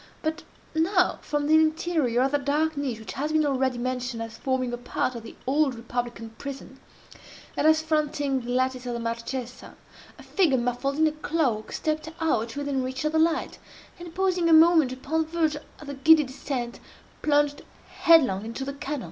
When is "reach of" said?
12.83-13.11